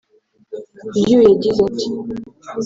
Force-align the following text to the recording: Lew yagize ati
Lew 1.01 1.19
yagize 1.29 1.59
ati 1.67 1.87